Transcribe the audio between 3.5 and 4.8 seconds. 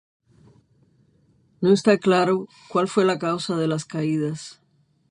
de las caídas.